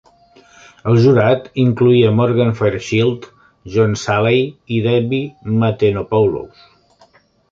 El 0.91 0.95
jurat 1.01 1.43
incloïa 1.63 2.13
Morgan 2.19 2.55
Fairchild, 2.61 3.27
John 3.75 3.93
Salley, 4.05 4.41
i 4.77 4.81
Debbie 4.87 5.55
Matenopoulos. 5.65 6.65